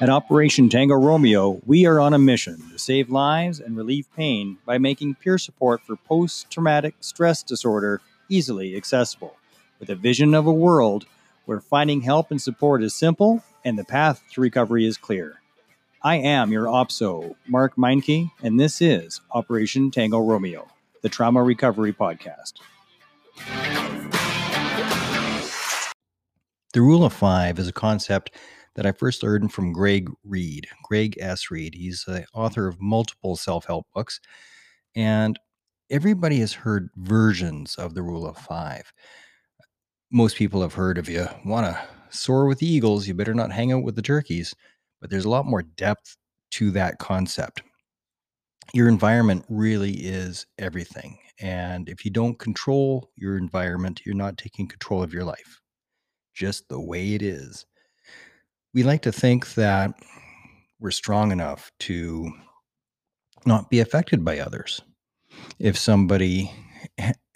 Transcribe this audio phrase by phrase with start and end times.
[0.00, 4.58] At Operation Tango Romeo, we are on a mission to save lives and relieve pain
[4.64, 9.34] by making peer support for post traumatic stress disorder easily accessible,
[9.80, 11.06] with a vision of a world
[11.46, 15.40] where finding help and support is simple and the path to recovery is clear.
[16.00, 20.68] I am your OPSO, Mark Meincke, and this is Operation Tango Romeo,
[21.02, 22.52] the Trauma Recovery Podcast.
[26.72, 28.30] The Rule of Five is a concept
[28.78, 31.50] that I first learned from Greg Reid, Greg S.
[31.50, 31.74] Reid.
[31.74, 34.20] He's the author of multiple self help books,
[34.94, 35.36] and
[35.90, 38.92] everybody has heard versions of the Rule of Five.
[40.12, 41.76] Most people have heard if you want to
[42.10, 44.54] soar with the eagles, you better not hang out with the turkeys,
[45.00, 46.16] but there's a lot more depth
[46.52, 47.64] to that concept.
[48.74, 51.18] Your environment really is everything.
[51.40, 55.60] And if you don't control your environment, you're not taking control of your life,
[56.32, 57.66] just the way it is
[58.74, 59.92] we like to think that
[60.78, 62.30] we're strong enough to
[63.46, 64.80] not be affected by others.
[65.58, 66.52] If somebody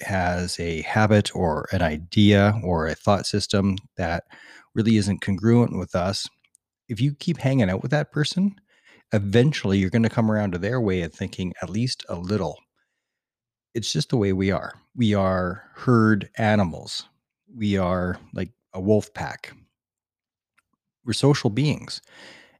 [0.00, 4.24] has a habit or an idea or a thought system that
[4.74, 6.28] really isn't congruent with us,
[6.88, 8.56] if you keep hanging out with that person,
[9.12, 12.58] eventually you're going to come around to their way of thinking at least a little.
[13.74, 14.72] It's just the way we are.
[14.96, 17.04] We are herd animals.
[17.54, 19.54] We are like a wolf pack
[21.04, 22.00] we're social beings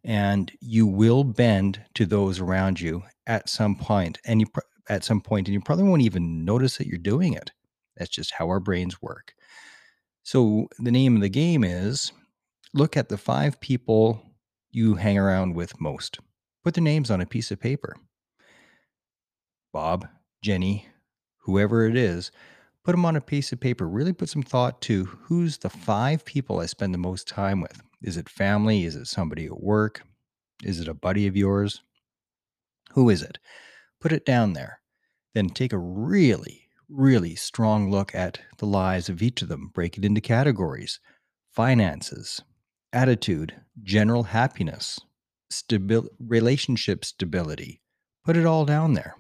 [0.05, 4.47] and you will bend to those around you at some point and you
[4.89, 7.53] at some point and you probably won't even notice that you're doing it.
[7.97, 9.35] That's just how our brains work.
[10.23, 12.13] So the name of the game is
[12.73, 14.23] look at the five people
[14.71, 16.19] you hang around with most.
[16.65, 17.97] Put their names on a piece of paper.
[19.73, 20.09] Bob
[20.43, 20.87] jenny
[21.43, 22.31] whoever it is
[22.83, 23.87] put them on a piece of paper.
[23.87, 27.83] Really put some thought to who's the five people i spend the most time with
[28.03, 28.85] is it family?
[28.85, 30.03] Is it somebody at work?
[30.63, 31.83] Is it a buddy of yours?
[32.93, 33.39] Who is it?
[34.01, 34.81] Put it down there.
[35.35, 39.71] Then take a really, really strong look at the lives of each of them.
[39.73, 41.01] Break it into categories
[41.51, 42.43] finances,
[42.93, 45.01] attitude, general happiness,
[45.53, 47.81] stabil- relationship stability.
[48.25, 49.17] Put it all down there.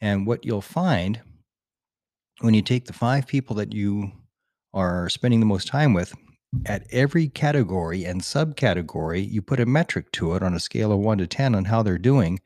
[0.00, 1.20] And what you'll find
[2.40, 4.12] when you take the five people that you
[4.74, 6.14] are spending the most time with
[6.64, 10.98] at every category and subcategory, you put a metric to it on a scale of
[10.98, 12.40] one to 10 on how they're doing.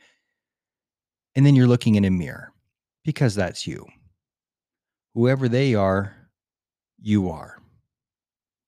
[1.34, 2.52] And then you're looking in a mirror
[3.04, 3.86] because that's you.
[5.14, 6.16] Whoever they are,
[7.00, 7.58] you are.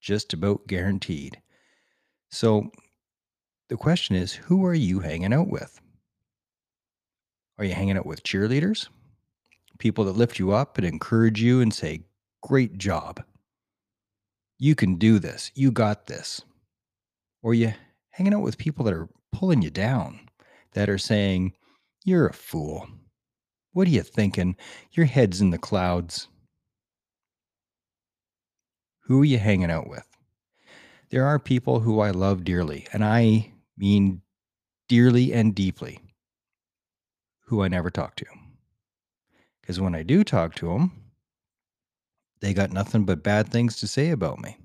[0.00, 1.40] Just about guaranteed.
[2.30, 2.70] So
[3.68, 5.80] the question is who are you hanging out with?
[7.58, 8.88] Are you hanging out with cheerleaders?
[9.78, 12.02] People that lift you up and encourage you and say,
[12.42, 13.24] Great job
[14.64, 15.50] you can do this.
[15.54, 16.40] You got this.
[17.42, 17.74] Or you
[18.08, 20.20] hanging out with people that are pulling you down,
[20.72, 21.52] that are saying,
[22.02, 22.88] You're a fool.
[23.74, 24.56] What are you thinking?
[24.92, 26.28] Your head's in the clouds.
[29.02, 30.06] Who are you hanging out with?
[31.10, 34.22] There are people who I love dearly, and I mean
[34.88, 36.00] dearly and deeply,
[37.48, 38.26] who I never talk to.
[39.60, 41.03] Because when I do talk to them,
[42.44, 44.58] they got nothing but bad things to say about me.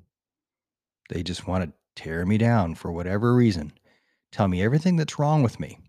[1.08, 3.72] They just want to tear me down for whatever reason,
[4.34, 5.80] tell me everything that's wrong with me.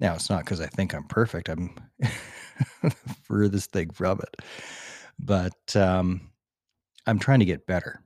[0.00, 1.50] Now, it's not because I think I'm perfect.
[1.50, 1.74] I'm
[3.24, 4.42] furthest thing from it.
[5.18, 6.30] But um,
[7.06, 8.00] I'm trying to get better.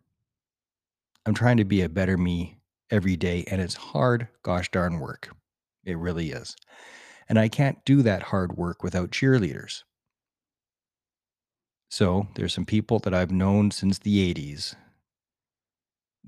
[1.27, 2.59] I'm trying to be a better me
[2.91, 3.45] every day.
[3.47, 5.31] And it's hard, gosh darn work.
[5.85, 6.57] It really is.
[7.29, 9.85] And I can't do that hard work without cheerleaders.
[11.89, 14.75] So there's some people that I've known since the 80s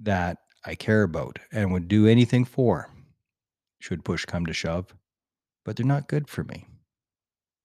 [0.03, 2.89] that I care about and would do anything for,
[3.79, 4.95] should push come to shove,
[5.65, 6.67] but they're not good for me.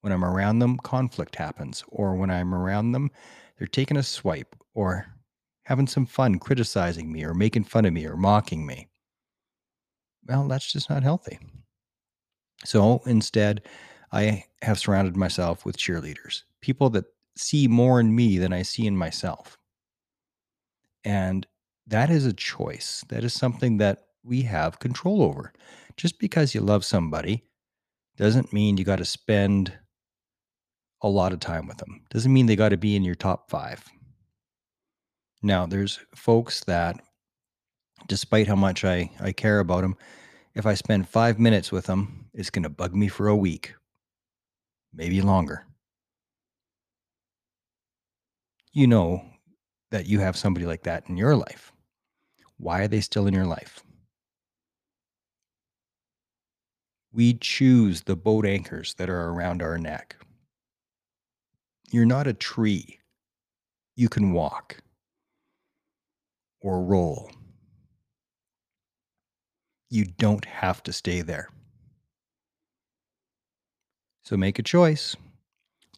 [0.02, 3.10] When I'm around them, conflict happens, or when I'm around them,
[3.58, 5.08] they're taking a swipe or
[5.64, 8.88] having some fun criticizing me or making fun of me or mocking me.
[10.28, 11.40] Well, that's just not healthy.
[12.66, 13.64] So instead,
[14.12, 17.06] I have surrounded myself with cheerleaders, people that
[17.38, 19.58] see more in me than I see in myself.
[21.04, 21.46] And
[21.88, 23.04] that is a choice.
[23.10, 25.54] That is something that we have control over.
[25.98, 27.44] Just because you love somebody
[28.18, 29.74] doesn't mean you got to spend
[31.02, 32.02] a lot of time with them.
[32.10, 33.84] Doesn't mean they got to be in your top 5.
[35.44, 37.00] Now, there's folks that
[38.08, 39.96] despite how much I I care about them,
[40.56, 43.76] if I spend 5 minutes with them, it's going to bug me for a week.
[44.94, 45.66] Maybe longer.
[48.76, 49.24] You know
[49.90, 51.72] that you have somebody like that in your life.
[52.58, 53.82] Why are they still in your life?
[57.14, 60.18] We choose the boat anchors that are around our neck.
[61.90, 63.00] You're not a tree.
[63.96, 64.78] You can walk
[66.60, 67.32] or roll.
[69.90, 71.50] You don't have to stay there.
[74.24, 75.16] So make a choice.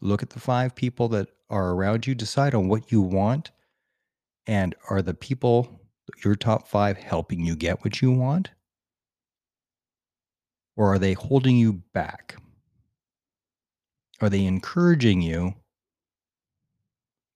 [0.00, 3.50] Look at the five people that are around you, decide on what you want,
[4.46, 5.80] and are the people,
[6.24, 8.50] your top five, helping you get what you want?
[10.76, 12.36] Or are they holding you back?
[14.20, 15.54] Are they encouraging you?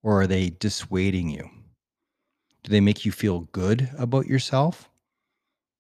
[0.03, 1.49] Or are they dissuading you?
[2.65, 4.89] Do they make you feel good about yourself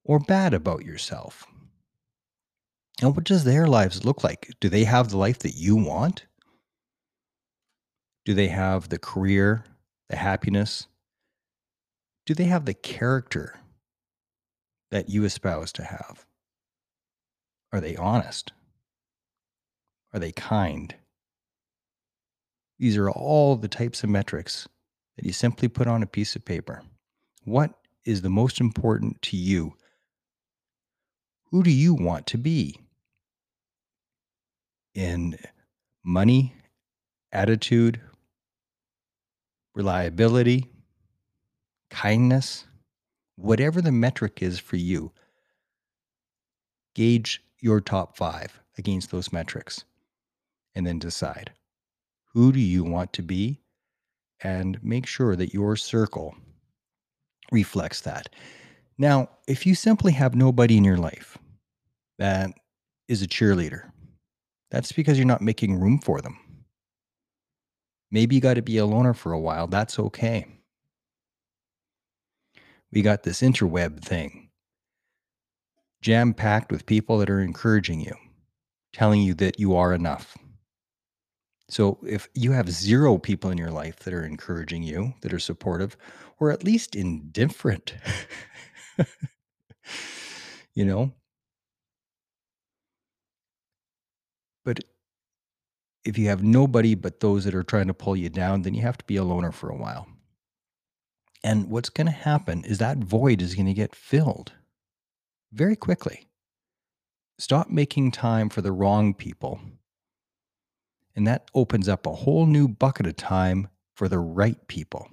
[0.05, 1.47] or bad about yourself?
[3.01, 4.53] And what does their lives look like?
[4.61, 6.27] Do they have the life that you want?
[8.25, 9.65] Do they have the career,
[10.09, 10.87] the happiness?
[12.25, 13.59] Do they have the character
[14.91, 16.25] that you espouse to have?
[17.73, 18.53] Are they honest?
[20.13, 20.95] Are they kind?
[22.79, 24.69] These are all the types of metrics
[25.17, 26.83] that you simply put on a piece of paper.
[27.45, 27.73] What
[28.05, 29.75] is the most important to you?
[31.51, 32.81] Who do you want to be?
[34.95, 35.39] In
[36.05, 36.55] money,
[37.33, 38.01] attitude,
[39.75, 40.71] reliability,
[41.91, 42.65] kindness,
[43.37, 45.13] whatever the metric is for you,
[46.95, 49.85] gauge your top five against those metrics
[50.75, 51.53] and then decide
[52.33, 53.61] who do you want to be
[54.43, 56.35] and make sure that your circle
[57.51, 58.29] reflects that.
[58.99, 61.39] Now, if you simply have nobody in your life
[62.19, 62.51] that
[63.09, 63.91] is a cheerleader,
[64.71, 66.39] that's because you're not making room for them.
[68.13, 69.67] Maybe you got to be a loner for a while.
[69.67, 70.47] That's okay.
[72.93, 74.51] We got this interweb thing
[76.03, 78.15] jam packed with people that are encouraging you,
[78.93, 80.37] telling you that you are enough.
[81.71, 85.39] So if you have zero people in your life that are encouraging you, that are
[85.39, 85.97] supportive,
[86.39, 87.95] or at least indifferent,
[90.75, 91.13] you know,
[94.65, 94.81] but
[96.05, 98.83] if you have nobody but those that are trying to pull you down, then you
[98.83, 100.09] have to be a loner for a while.
[101.45, 104.53] And what's going to happen is that void is going to get filled
[105.53, 106.29] very quickly.
[107.39, 109.61] Stop making time for the wrong people.
[111.15, 115.09] And that opens up a whole new bucket of time for the right people.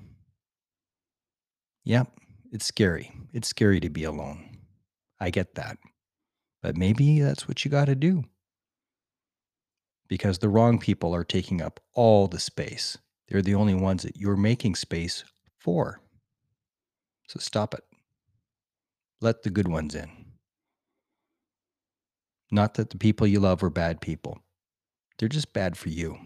[1.84, 2.12] Yep,
[2.52, 3.12] it's scary.
[3.34, 4.58] It's scary to be alone.
[5.20, 5.78] I get that.
[6.62, 8.26] But maybe that's what you got to do
[10.10, 12.98] because the wrong people are taking up all the space.
[13.30, 15.24] They're the only ones that you're making space
[15.60, 16.02] for.
[17.28, 17.84] So stop it.
[19.22, 20.10] Let the good ones in.
[22.52, 24.40] Not that the people you love are bad people,
[25.18, 26.18] they're just bad for you.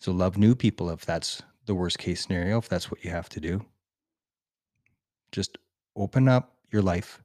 [0.00, 3.28] So love new people if that's the worst case scenario, if that's what you have
[3.28, 3.64] to do.
[5.30, 5.58] Just
[5.94, 7.22] open up your life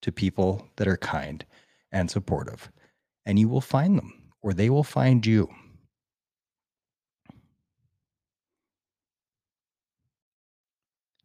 [0.00, 1.44] to people that are kind
[1.92, 2.70] and supportive
[3.28, 5.48] and you will find them, or they will find you.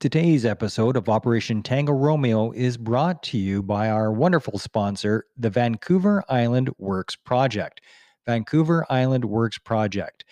[0.02, 5.50] Today's episode of Operation Tango Romeo is brought to you by our wonderful sponsor, the
[5.50, 7.80] Vancouver Island Works Project.
[8.26, 10.26] Vancouver Island Works Project.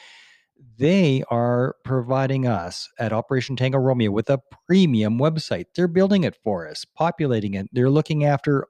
[0.77, 5.67] They are providing us at Operation Tango Romeo with a premium website.
[5.73, 7.67] They're building it for us, populating it.
[7.71, 8.67] They're looking after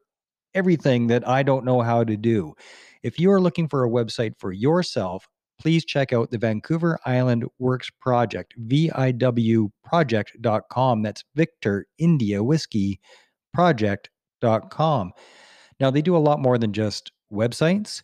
[0.53, 2.53] everything that I don't know how to do.
[3.03, 5.27] If you are looking for a website for yourself,
[5.59, 11.01] please check out the Vancouver Island Works Project, VIWproject.com.
[11.01, 12.99] That's Victor India Whiskey
[13.53, 15.11] Project.com.
[15.79, 18.01] Now, they do a lot more than just websites.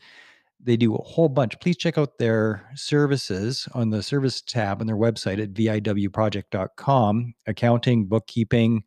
[0.59, 1.59] They do a whole bunch.
[1.59, 8.05] Please check out their services on the service tab on their website at VIWproject.com accounting,
[8.05, 8.83] bookkeeping,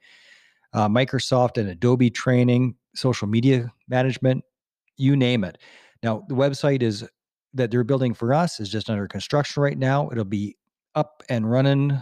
[0.73, 4.45] uh, Microsoft and Adobe training, social media management,
[4.97, 5.59] you name it.
[6.03, 7.07] Now, the website is
[7.55, 10.09] that they're building for us is just under construction right now.
[10.11, 10.57] It'll be
[10.95, 11.99] up and running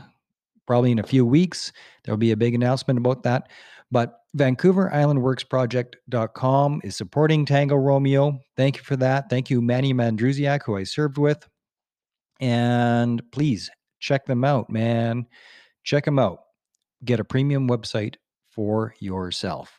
[0.67, 1.73] probably in a few weeks.
[2.05, 3.49] There'll be a big announcement about that.
[3.91, 8.39] But Vancouver Island Works Project.com is supporting Tango Romeo.
[8.57, 9.31] Thank you for that.
[9.31, 11.49] Thank you, Manny Mandruziak, who I served with.
[12.41, 15.27] And please check them out, man.
[15.83, 16.41] Check them out.
[17.05, 18.17] Get a premium website
[18.51, 19.78] for yourself.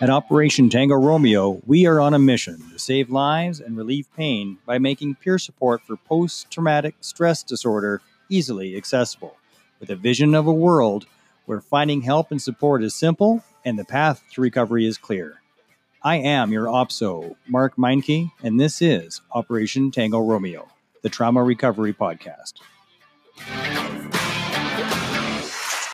[0.00, 4.58] At Operation Tango Romeo, we are on a mission to save lives and relieve pain
[4.64, 9.36] by making peer support for post traumatic stress disorder easily accessible,
[9.80, 11.06] with a vision of a world
[11.46, 15.42] where finding help and support is simple and the path to recovery is clear.
[16.00, 20.68] I am your OPSO, Mark Meincke, and this is Operation Tango Romeo,
[21.02, 22.52] the Trauma Recovery Podcast.